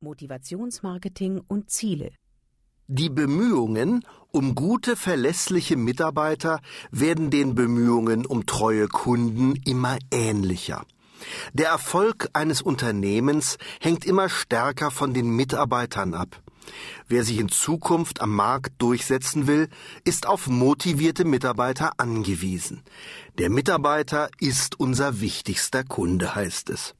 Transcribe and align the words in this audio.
Motivationsmarketing 0.00 1.40
und 1.48 1.70
Ziele. 1.70 2.10
Die 2.86 3.10
Bemühungen 3.10 4.04
um 4.30 4.54
gute, 4.54 4.96
verlässliche 4.96 5.76
Mitarbeiter 5.76 6.60
werden 6.90 7.30
den 7.30 7.54
Bemühungen 7.54 8.24
um 8.24 8.46
treue 8.46 8.88
Kunden 8.88 9.56
immer 9.66 9.98
ähnlicher. 10.10 10.86
Der 11.52 11.68
Erfolg 11.68 12.28
eines 12.32 12.62
Unternehmens 12.62 13.58
hängt 13.80 14.04
immer 14.04 14.28
stärker 14.28 14.90
von 14.90 15.12
den 15.12 15.30
Mitarbeitern 15.30 16.14
ab. 16.14 16.42
Wer 17.08 17.24
sich 17.24 17.38
in 17.38 17.48
Zukunft 17.48 18.20
am 18.20 18.34
Markt 18.34 18.80
durchsetzen 18.80 19.46
will, 19.46 19.68
ist 20.04 20.26
auf 20.26 20.46
motivierte 20.46 21.24
Mitarbeiter 21.24 21.92
angewiesen. 21.96 22.82
Der 23.38 23.50
Mitarbeiter 23.50 24.28
ist 24.38 24.78
unser 24.78 25.20
wichtigster 25.20 25.82
Kunde, 25.82 26.34
heißt 26.34 26.70
es. 26.70 26.94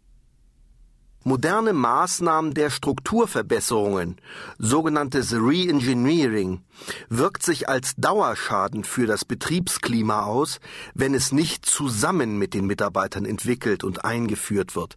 Moderne 1.25 1.73
Maßnahmen 1.73 2.55
der 2.55 2.71
Strukturverbesserungen, 2.71 4.16
sogenanntes 4.59 5.33
Reengineering, 5.33 6.62
wirkt 7.09 7.43
sich 7.43 7.69
als 7.69 7.97
Dauerschaden 7.97 8.84
für 8.84 9.06
das 9.06 9.24
Betriebsklima 9.24 10.23
aus, 10.23 10.60
wenn 10.95 11.15
es 11.15 11.33
nicht 11.33 11.66
zusammen 11.66 12.38
mit 12.38 12.55
den 12.55 12.66
Mitarbeitern 12.66 13.24
entwickelt 13.24 13.83
und 13.83 14.05
eingeführt 14.05 14.77
wird. 14.77 14.96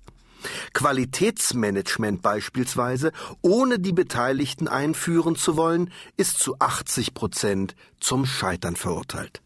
Qualitätsmanagement 0.74 2.22
beispielsweise, 2.22 3.12
ohne 3.42 3.80
die 3.80 3.94
Beteiligten 3.94 4.68
einführen 4.68 5.36
zu 5.36 5.58
wollen, 5.58 5.92
ist 6.18 6.40
zu 6.40 6.56
80 6.60 7.14
Prozent 7.14 7.76
zum 8.00 8.26
Scheitern 8.26 8.76
verurteilt. 8.76 9.42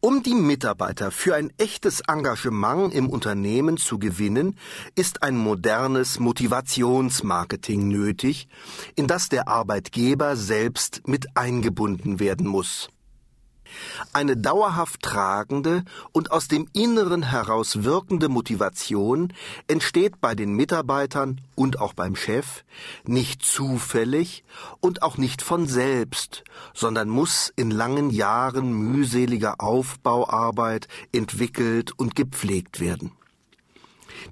Um 0.00 0.22
die 0.22 0.34
Mitarbeiter 0.34 1.10
für 1.10 1.34
ein 1.34 1.52
echtes 1.58 2.00
Engagement 2.00 2.94
im 2.94 3.08
Unternehmen 3.08 3.76
zu 3.76 3.98
gewinnen, 3.98 4.58
ist 4.94 5.22
ein 5.22 5.36
modernes 5.36 6.20
Motivationsmarketing 6.20 7.88
nötig, 7.88 8.48
in 8.96 9.06
das 9.06 9.28
der 9.28 9.48
Arbeitgeber 9.48 10.36
selbst 10.36 11.06
mit 11.06 11.36
eingebunden 11.36 12.20
werden 12.20 12.46
muss. 12.46 12.88
Eine 14.12 14.36
dauerhaft 14.36 15.02
tragende 15.02 15.84
und 16.12 16.30
aus 16.30 16.48
dem 16.48 16.68
Inneren 16.72 17.22
heraus 17.22 17.84
wirkende 17.84 18.28
Motivation 18.28 19.32
entsteht 19.68 20.20
bei 20.20 20.34
den 20.34 20.52
Mitarbeitern 20.52 21.40
und 21.54 21.80
auch 21.80 21.92
beim 21.92 22.16
Chef 22.16 22.64
nicht 23.04 23.42
zufällig 23.44 24.44
und 24.80 25.02
auch 25.02 25.16
nicht 25.16 25.42
von 25.42 25.66
selbst, 25.66 26.44
sondern 26.74 27.08
muss 27.08 27.52
in 27.56 27.70
langen 27.70 28.10
Jahren 28.10 28.72
mühseliger 28.72 29.60
Aufbauarbeit 29.60 30.88
entwickelt 31.12 31.92
und 31.96 32.14
gepflegt 32.14 32.80
werden. 32.80 33.12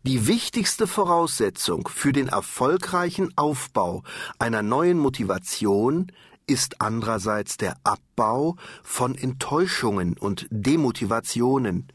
Die 0.05 0.27
wichtigste 0.27 0.87
Voraussetzung 0.87 1.89
für 1.89 2.13
den 2.13 2.29
erfolgreichen 2.29 3.33
Aufbau 3.37 4.03
einer 4.39 4.63
neuen 4.63 4.99
Motivation 4.99 6.11
ist 6.47 6.81
andererseits 6.81 7.57
der 7.57 7.77
Abbau 7.85 8.57
von 8.83 9.15
Enttäuschungen 9.15 10.17
und 10.19 10.47
Demotivationen, 10.51 11.89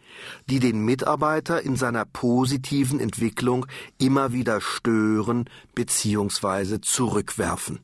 die 0.50 0.60
den 0.60 0.80
Mitarbeiter 0.84 1.62
in 1.62 1.76
seiner 1.76 2.06
positiven 2.06 3.00
Entwicklung 3.00 3.66
immer 3.98 4.34
wieder 4.34 4.62
stören 4.62 5.46
bzw. 5.76 6.82
zurückwerfen. 6.82 7.80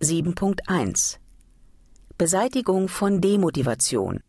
7.1 0.00 1.16
Beseitigung 2.18 2.88
von 2.88 3.20
Demotivation 3.20 4.20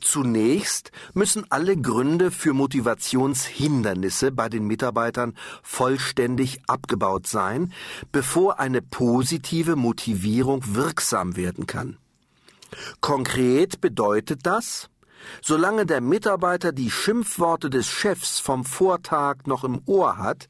Zunächst 0.00 0.92
müssen 1.14 1.46
alle 1.50 1.76
Gründe 1.76 2.30
für 2.30 2.52
Motivationshindernisse 2.52 4.32
bei 4.32 4.48
den 4.48 4.66
Mitarbeitern 4.66 5.34
vollständig 5.62 6.60
abgebaut 6.66 7.26
sein, 7.26 7.72
bevor 8.10 8.58
eine 8.60 8.82
positive 8.82 9.76
Motivierung 9.76 10.74
wirksam 10.74 11.36
werden 11.36 11.66
kann. 11.66 11.96
Konkret 13.00 13.80
bedeutet 13.80 14.40
das, 14.44 14.88
solange 15.40 15.86
der 15.86 16.00
Mitarbeiter 16.00 16.72
die 16.72 16.90
Schimpfworte 16.90 17.70
des 17.70 17.88
Chefs 17.88 18.38
vom 18.38 18.64
Vortag 18.64 19.46
noch 19.46 19.64
im 19.64 19.82
Ohr 19.86 20.16
hat, 20.18 20.48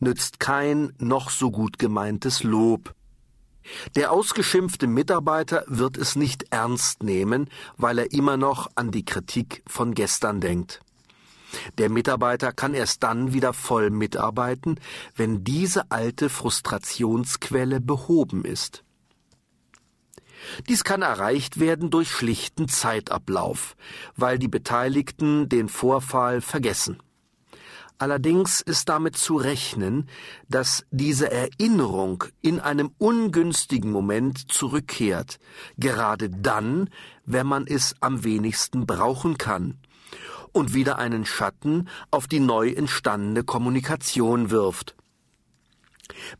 nützt 0.00 0.40
kein 0.40 0.92
noch 0.98 1.30
so 1.30 1.50
gut 1.50 1.78
gemeintes 1.78 2.42
Lob. 2.42 2.94
Der 3.96 4.12
ausgeschimpfte 4.12 4.86
Mitarbeiter 4.86 5.64
wird 5.66 5.96
es 5.96 6.16
nicht 6.16 6.46
ernst 6.50 7.02
nehmen, 7.02 7.48
weil 7.76 7.98
er 7.98 8.12
immer 8.12 8.36
noch 8.36 8.70
an 8.74 8.90
die 8.90 9.04
Kritik 9.04 9.62
von 9.66 9.94
gestern 9.94 10.40
denkt. 10.40 10.80
Der 11.78 11.88
Mitarbeiter 11.88 12.52
kann 12.52 12.74
erst 12.74 13.02
dann 13.02 13.32
wieder 13.32 13.52
voll 13.52 13.90
mitarbeiten, 13.90 14.78
wenn 15.16 15.44
diese 15.44 15.90
alte 15.90 16.28
Frustrationsquelle 16.28 17.80
behoben 17.80 18.44
ist. 18.44 18.84
Dies 20.68 20.84
kann 20.84 21.02
erreicht 21.02 21.58
werden 21.58 21.90
durch 21.90 22.10
schlichten 22.10 22.68
Zeitablauf, 22.68 23.76
weil 24.16 24.38
die 24.38 24.48
Beteiligten 24.48 25.48
den 25.48 25.68
Vorfall 25.68 26.40
vergessen. 26.40 26.98
Allerdings 27.98 28.60
ist 28.60 28.88
damit 28.88 29.16
zu 29.16 29.36
rechnen, 29.36 30.08
dass 30.48 30.86
diese 30.92 31.32
Erinnerung 31.32 32.24
in 32.40 32.60
einem 32.60 32.92
ungünstigen 32.98 33.90
Moment 33.90 34.52
zurückkehrt, 34.52 35.40
gerade 35.76 36.30
dann, 36.30 36.90
wenn 37.24 37.46
man 37.46 37.66
es 37.66 37.96
am 38.00 38.22
wenigsten 38.22 38.86
brauchen 38.86 39.36
kann, 39.36 39.78
und 40.52 40.74
wieder 40.74 40.98
einen 40.98 41.26
Schatten 41.26 41.88
auf 42.10 42.26
die 42.26 42.40
neu 42.40 42.70
entstandene 42.70 43.44
Kommunikation 43.44 44.50
wirft. 44.50 44.94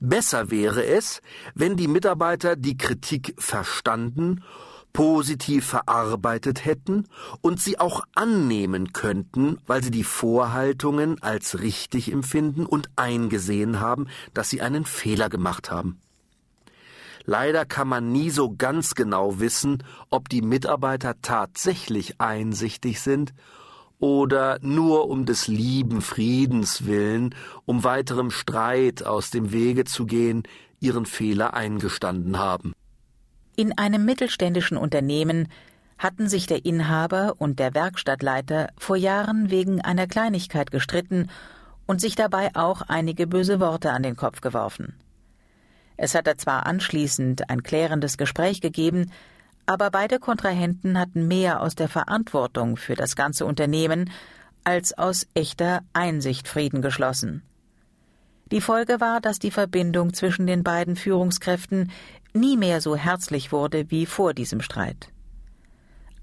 Besser 0.00 0.50
wäre 0.50 0.84
es, 0.84 1.20
wenn 1.54 1.76
die 1.76 1.88
Mitarbeiter 1.88 2.56
die 2.56 2.76
Kritik 2.76 3.34
verstanden 3.36 4.42
positiv 4.92 5.66
verarbeitet 5.66 6.64
hätten 6.64 7.06
und 7.40 7.60
sie 7.60 7.78
auch 7.78 8.02
annehmen 8.14 8.92
könnten, 8.92 9.58
weil 9.66 9.82
sie 9.82 9.90
die 9.90 10.04
Vorhaltungen 10.04 11.22
als 11.22 11.60
richtig 11.60 12.12
empfinden 12.12 12.66
und 12.66 12.90
eingesehen 12.96 13.80
haben, 13.80 14.08
dass 14.34 14.50
sie 14.50 14.60
einen 14.60 14.84
Fehler 14.84 15.28
gemacht 15.28 15.70
haben. 15.70 16.00
Leider 17.24 17.66
kann 17.66 17.88
man 17.88 18.10
nie 18.10 18.30
so 18.30 18.54
ganz 18.56 18.94
genau 18.94 19.38
wissen, 19.38 19.84
ob 20.08 20.30
die 20.30 20.40
Mitarbeiter 20.40 21.14
tatsächlich 21.20 22.20
einsichtig 22.20 23.00
sind 23.02 23.34
oder 23.98 24.58
nur 24.62 25.10
um 25.10 25.26
des 25.26 25.46
lieben 25.46 26.00
Friedens 26.00 26.86
willen, 26.86 27.34
um 27.66 27.84
weiterem 27.84 28.30
Streit 28.30 29.02
aus 29.02 29.30
dem 29.30 29.52
Wege 29.52 29.84
zu 29.84 30.06
gehen, 30.06 30.44
ihren 30.80 31.04
Fehler 31.04 31.54
eingestanden 31.54 32.38
haben. 32.38 32.72
In 33.58 33.76
einem 33.76 34.04
mittelständischen 34.04 34.76
Unternehmen 34.76 35.48
hatten 35.98 36.28
sich 36.28 36.46
der 36.46 36.64
Inhaber 36.64 37.34
und 37.38 37.58
der 37.58 37.74
Werkstattleiter 37.74 38.68
vor 38.78 38.94
Jahren 38.94 39.50
wegen 39.50 39.80
einer 39.80 40.06
Kleinigkeit 40.06 40.70
gestritten 40.70 41.28
und 41.84 42.00
sich 42.00 42.14
dabei 42.14 42.54
auch 42.54 42.82
einige 42.82 43.26
böse 43.26 43.58
Worte 43.58 43.90
an 43.90 44.04
den 44.04 44.14
Kopf 44.14 44.42
geworfen. 44.42 44.94
Es 45.96 46.14
hatte 46.14 46.36
zwar 46.36 46.66
anschließend 46.66 47.50
ein 47.50 47.64
klärendes 47.64 48.16
Gespräch 48.16 48.60
gegeben, 48.60 49.10
aber 49.66 49.90
beide 49.90 50.20
Kontrahenten 50.20 50.96
hatten 50.96 51.26
mehr 51.26 51.60
aus 51.60 51.74
der 51.74 51.88
Verantwortung 51.88 52.76
für 52.76 52.94
das 52.94 53.16
ganze 53.16 53.44
Unternehmen 53.44 54.08
als 54.62 54.96
aus 54.96 55.26
echter 55.34 55.80
Einsicht 55.94 56.46
Frieden 56.46 56.80
geschlossen. 56.80 57.42
Die 58.52 58.62
Folge 58.62 59.00
war, 59.00 59.20
dass 59.20 59.38
die 59.40 59.50
Verbindung 59.50 60.14
zwischen 60.14 60.46
den 60.46 60.62
beiden 60.62 60.96
Führungskräften 60.96 61.90
nie 62.32 62.56
mehr 62.56 62.80
so 62.80 62.96
herzlich 62.96 63.52
wurde 63.52 63.90
wie 63.90 64.06
vor 64.06 64.34
diesem 64.34 64.60
Streit. 64.60 65.12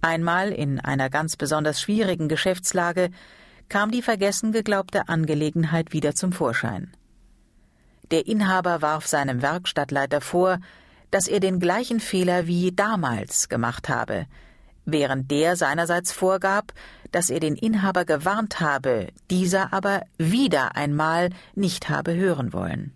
Einmal 0.02 0.52
in 0.52 0.80
einer 0.80 1.10
ganz 1.10 1.36
besonders 1.36 1.82
schwierigen 1.82 2.28
Geschäftslage 2.30 3.10
kam 3.70 3.92
die 3.92 4.02
vergessen 4.02 4.52
geglaubte 4.52 5.10
Angelegenheit 5.10 5.94
wieder 5.94 6.14
zum 6.14 6.32
Vorschein. 6.32 6.92
Der 8.12 8.28
Inhaber 8.28 8.82
warf 8.82 9.08
seinem 9.08 9.42
Werkstattleiter 9.42 10.22
vor, 10.22 10.60
dass 11.10 11.28
er 11.28 11.40
den 11.40 11.60
gleichen 11.60 12.00
Fehler 12.00 12.46
wie 12.46 12.72
damals 12.72 13.50
gemacht 13.50 13.90
habe, 13.90 14.28
während 14.86 15.32
der 15.32 15.56
seinerseits 15.56 16.12
vorgab, 16.12 16.74
dass 17.12 17.30
er 17.30 17.40
den 17.40 17.56
Inhaber 17.56 18.06
gewarnt 18.06 18.60
habe, 18.60 19.08
dieser 19.32 19.74
aber 19.74 20.02
wieder 20.18 20.76
einmal 20.76 21.30
nicht 21.56 21.90
habe 21.90 22.14
hören 22.14 22.54
wollen. 22.54 22.94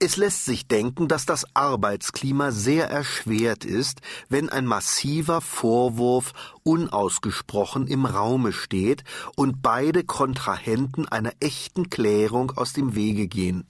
Es 0.00 0.16
lässt 0.16 0.44
sich 0.44 0.68
denken, 0.68 1.08
dass 1.08 1.26
das 1.26 1.44
Arbeitsklima 1.54 2.52
sehr 2.52 2.88
erschwert 2.88 3.64
ist, 3.64 4.00
wenn 4.28 4.48
ein 4.48 4.64
massiver 4.64 5.40
Vorwurf 5.40 6.34
unausgesprochen 6.62 7.88
im 7.88 8.06
Raume 8.06 8.52
steht 8.52 9.02
und 9.34 9.60
beide 9.60 10.04
Kontrahenten 10.04 11.08
einer 11.08 11.32
echten 11.40 11.90
Klärung 11.90 12.52
aus 12.52 12.72
dem 12.72 12.94
Wege 12.94 13.26
gehen. 13.26 13.66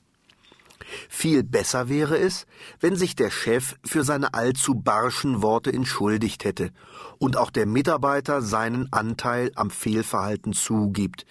Viel 1.08 1.42
besser 1.42 1.88
wäre 1.88 2.18
es, 2.18 2.46
wenn 2.80 2.96
sich 2.96 3.14
der 3.16 3.30
Chef 3.30 3.76
für 3.84 4.04
seine 4.04 4.34
allzu 4.34 4.74
barschen 4.74 5.42
Worte 5.42 5.72
entschuldigt 5.72 6.44
hätte 6.44 6.70
und 7.18 7.36
auch 7.36 7.50
der 7.50 7.66
Mitarbeiter 7.66 8.42
seinen 8.42 8.92
Anteil 8.92 9.50
am 9.54 9.70
Fehlverhalten 9.70 10.52
zugibt, 10.52 11.26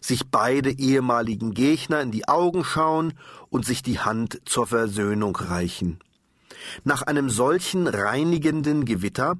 sich 0.00 0.30
beide 0.30 0.70
ehemaligen 0.70 1.52
Gegner 1.54 2.00
in 2.00 2.10
die 2.10 2.28
Augen 2.28 2.64
schauen 2.64 3.14
und 3.50 3.66
sich 3.66 3.82
die 3.82 3.98
Hand 3.98 4.40
zur 4.44 4.66
Versöhnung 4.66 5.36
reichen. 5.36 5.98
Nach 6.84 7.02
einem 7.02 7.28
solchen 7.28 7.86
reinigenden 7.86 8.84
Gewitter 8.84 9.36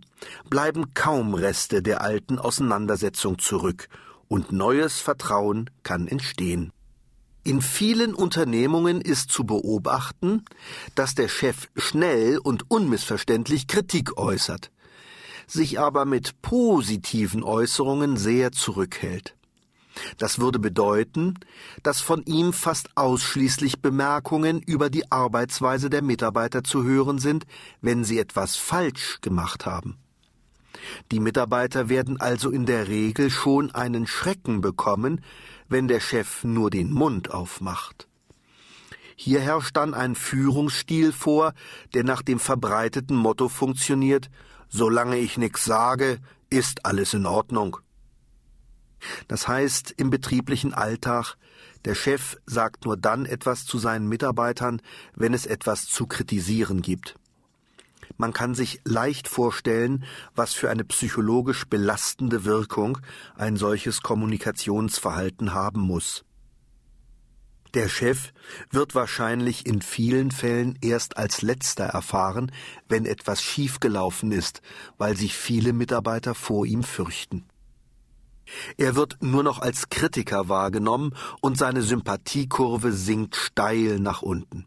bleiben 0.50 0.92
kaum 0.94 1.34
Reste 1.34 1.82
der 1.82 2.02
alten 2.02 2.38
Auseinandersetzung 2.38 3.38
zurück, 3.38 3.88
und 4.26 4.52
neues 4.52 5.00
Vertrauen 5.00 5.70
kann 5.82 6.08
entstehen. 6.08 6.72
In 7.46 7.60
vielen 7.60 8.14
Unternehmungen 8.14 9.02
ist 9.02 9.30
zu 9.30 9.44
beobachten, 9.44 10.46
dass 10.94 11.14
der 11.14 11.28
Chef 11.28 11.68
schnell 11.76 12.38
und 12.38 12.70
unmissverständlich 12.70 13.66
Kritik 13.66 14.16
äußert, 14.16 14.70
sich 15.46 15.78
aber 15.78 16.06
mit 16.06 16.40
positiven 16.40 17.42
Äußerungen 17.42 18.16
sehr 18.16 18.52
zurückhält. 18.52 19.36
Das 20.16 20.38
würde 20.38 20.58
bedeuten, 20.58 21.34
dass 21.82 22.00
von 22.00 22.24
ihm 22.24 22.54
fast 22.54 22.96
ausschließlich 22.96 23.82
Bemerkungen 23.82 24.62
über 24.62 24.88
die 24.88 25.12
Arbeitsweise 25.12 25.90
der 25.90 26.02
Mitarbeiter 26.02 26.64
zu 26.64 26.82
hören 26.82 27.18
sind, 27.18 27.44
wenn 27.82 28.04
sie 28.04 28.18
etwas 28.18 28.56
falsch 28.56 29.18
gemacht 29.20 29.66
haben. 29.66 29.98
Die 31.12 31.20
Mitarbeiter 31.20 31.88
werden 31.88 32.20
also 32.20 32.50
in 32.50 32.66
der 32.66 32.88
Regel 32.88 33.30
schon 33.30 33.74
einen 33.74 34.06
Schrecken 34.06 34.60
bekommen, 34.60 35.20
wenn 35.68 35.88
der 35.88 36.00
Chef 36.00 36.44
nur 36.44 36.70
den 36.70 36.92
Mund 36.92 37.30
aufmacht. 37.30 38.08
Hier 39.16 39.40
herrscht 39.40 39.76
dann 39.76 39.94
ein 39.94 40.14
Führungsstil 40.14 41.12
vor, 41.12 41.54
der 41.94 42.04
nach 42.04 42.22
dem 42.22 42.38
verbreiteten 42.38 43.16
Motto 43.16 43.48
funktioniert 43.48 44.30
Solange 44.76 45.18
ich 45.18 45.38
nix 45.38 45.64
sage, 45.64 46.18
ist 46.50 46.84
alles 46.84 47.14
in 47.14 47.26
Ordnung. 47.26 47.76
Das 49.28 49.46
heißt 49.46 49.94
im 49.96 50.10
betrieblichen 50.10 50.74
Alltag, 50.74 51.36
der 51.84 51.94
Chef 51.94 52.36
sagt 52.44 52.84
nur 52.84 52.96
dann 52.96 53.24
etwas 53.24 53.66
zu 53.66 53.78
seinen 53.78 54.08
Mitarbeitern, 54.08 54.82
wenn 55.14 55.32
es 55.32 55.46
etwas 55.46 55.86
zu 55.86 56.08
kritisieren 56.08 56.82
gibt. 56.82 57.14
Man 58.16 58.32
kann 58.32 58.54
sich 58.54 58.80
leicht 58.84 59.28
vorstellen, 59.28 60.04
was 60.34 60.54
für 60.54 60.70
eine 60.70 60.84
psychologisch 60.84 61.66
belastende 61.66 62.44
Wirkung 62.44 62.98
ein 63.36 63.56
solches 63.56 64.02
Kommunikationsverhalten 64.02 65.54
haben 65.54 65.80
muss. 65.80 66.24
Der 67.74 67.88
Chef 67.88 68.32
wird 68.70 68.94
wahrscheinlich 68.94 69.66
in 69.66 69.82
vielen 69.82 70.30
Fällen 70.30 70.78
erst 70.80 71.16
als 71.16 71.42
letzter 71.42 71.84
erfahren, 71.84 72.52
wenn 72.88 73.04
etwas 73.04 73.42
schiefgelaufen 73.42 74.30
ist, 74.30 74.62
weil 74.96 75.16
sich 75.16 75.34
viele 75.34 75.72
Mitarbeiter 75.72 76.36
vor 76.36 76.66
ihm 76.66 76.84
fürchten. 76.84 77.46
Er 78.76 78.94
wird 78.94 79.16
nur 79.20 79.42
noch 79.42 79.58
als 79.58 79.88
Kritiker 79.88 80.48
wahrgenommen 80.48 81.14
und 81.40 81.58
seine 81.58 81.82
Sympathiekurve 81.82 82.92
sinkt 82.92 83.34
steil 83.34 83.98
nach 83.98 84.22
unten. 84.22 84.66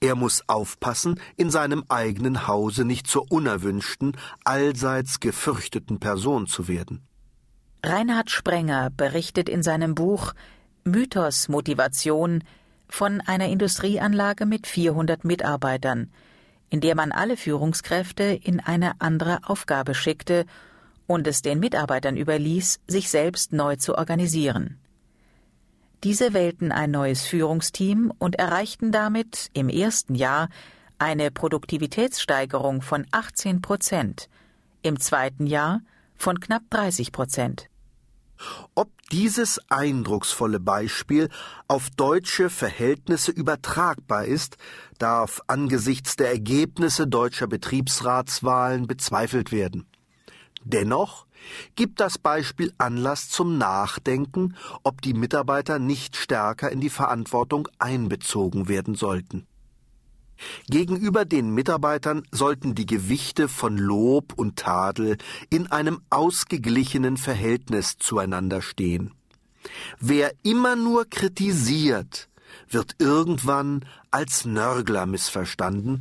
Er 0.00 0.14
muss 0.14 0.42
aufpassen, 0.48 1.20
in 1.36 1.50
seinem 1.50 1.84
eigenen 1.88 2.46
Hause 2.46 2.84
nicht 2.84 3.06
zur 3.06 3.30
unerwünschten, 3.30 4.16
allseits 4.44 5.20
gefürchteten 5.20 6.00
Person 6.00 6.46
zu 6.46 6.68
werden. 6.68 7.06
Reinhard 7.84 8.30
Sprenger 8.30 8.90
berichtet 8.90 9.48
in 9.48 9.62
seinem 9.62 9.94
Buch 9.94 10.34
Mythos 10.84 11.48
Motivation 11.48 12.44
von 12.88 13.20
einer 13.20 13.48
Industrieanlage 13.48 14.46
mit 14.46 14.66
400 14.66 15.24
Mitarbeitern, 15.24 16.10
in 16.70 16.80
der 16.80 16.94
man 16.94 17.10
alle 17.10 17.36
Führungskräfte 17.36 18.24
in 18.24 18.60
eine 18.60 19.00
andere 19.00 19.40
Aufgabe 19.44 19.94
schickte 19.94 20.46
und 21.06 21.26
es 21.26 21.42
den 21.42 21.58
Mitarbeitern 21.58 22.16
überließ, 22.16 22.80
sich 22.86 23.10
selbst 23.10 23.52
neu 23.52 23.76
zu 23.76 23.96
organisieren. 23.96 24.78
Diese 26.04 26.34
wählten 26.34 26.72
ein 26.72 26.90
neues 26.90 27.22
Führungsteam 27.26 28.12
und 28.18 28.34
erreichten 28.36 28.90
damit 28.90 29.50
im 29.52 29.68
ersten 29.68 30.16
Jahr 30.16 30.48
eine 30.98 31.30
Produktivitätssteigerung 31.30 32.82
von 32.82 33.06
18 33.12 33.62
Prozent, 33.62 34.28
im 34.82 34.98
zweiten 34.98 35.46
Jahr 35.46 35.80
von 36.16 36.40
knapp 36.40 36.62
30 36.70 37.12
Prozent. 37.12 37.68
Ob 38.74 38.90
dieses 39.12 39.60
eindrucksvolle 39.70 40.58
Beispiel 40.58 41.28
auf 41.68 41.88
deutsche 41.90 42.50
Verhältnisse 42.50 43.30
übertragbar 43.30 44.24
ist, 44.24 44.56
darf 44.98 45.40
angesichts 45.46 46.16
der 46.16 46.30
Ergebnisse 46.30 47.06
deutscher 47.06 47.46
Betriebsratswahlen 47.46 48.88
bezweifelt 48.88 49.52
werden. 49.52 49.86
Dennoch 50.64 51.26
gibt 51.76 52.00
das 52.00 52.18
Beispiel 52.18 52.72
Anlass 52.78 53.28
zum 53.28 53.58
Nachdenken, 53.58 54.56
ob 54.82 55.02
die 55.02 55.14
Mitarbeiter 55.14 55.78
nicht 55.78 56.16
stärker 56.16 56.70
in 56.70 56.80
die 56.80 56.90
Verantwortung 56.90 57.68
einbezogen 57.78 58.68
werden 58.68 58.94
sollten. 58.94 59.46
Gegenüber 60.68 61.24
den 61.24 61.50
Mitarbeitern 61.50 62.22
sollten 62.32 62.74
die 62.74 62.86
Gewichte 62.86 63.48
von 63.48 63.78
Lob 63.78 64.32
und 64.34 64.56
Tadel 64.56 65.18
in 65.50 65.70
einem 65.70 66.00
ausgeglichenen 66.10 67.16
Verhältnis 67.16 67.96
zueinander 67.98 68.60
stehen. 68.60 69.12
Wer 70.00 70.32
immer 70.42 70.74
nur 70.74 71.04
kritisiert, 71.08 72.28
wird 72.68 72.96
irgendwann 72.98 73.84
als 74.10 74.44
Nörgler 74.44 75.06
missverstanden 75.06 76.00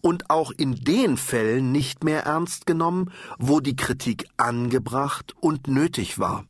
und 0.00 0.30
auch 0.30 0.50
in 0.50 0.74
den 0.74 1.16
Fällen 1.16 1.72
nicht 1.72 2.04
mehr 2.04 2.24
ernst 2.24 2.66
genommen, 2.66 3.10
wo 3.38 3.60
die 3.60 3.76
Kritik 3.76 4.26
angebracht 4.36 5.34
und 5.40 5.68
nötig 5.68 6.18
war. 6.18 6.44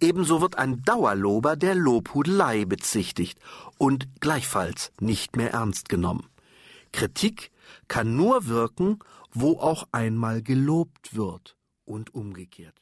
Ebenso 0.00 0.40
wird 0.40 0.58
ein 0.58 0.82
Dauerlober 0.82 1.56
der 1.56 1.74
Lobhudelei 1.74 2.64
bezichtigt 2.64 3.38
und 3.78 4.08
gleichfalls 4.20 4.92
nicht 5.00 5.36
mehr 5.36 5.52
ernst 5.52 5.88
genommen. 5.88 6.26
Kritik 6.92 7.50
kann 7.86 8.16
nur 8.16 8.46
wirken, 8.46 8.98
wo 9.32 9.58
auch 9.58 9.86
einmal 9.92 10.42
gelobt 10.42 11.14
wird 11.14 11.56
und 11.84 12.14
umgekehrt. 12.14 12.79